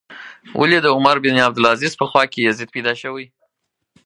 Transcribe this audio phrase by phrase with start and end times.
[0.59, 3.25] ولې د عمر بن عبدالعزیز په خوا کې یزید پیدا شوی.